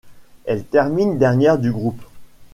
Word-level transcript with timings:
Elle 0.45 0.65
termine 0.65 1.19
dernière 1.19 1.59
du 1.59 1.71
groupe. 1.71 2.01